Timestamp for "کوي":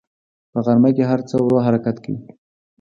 2.03-2.19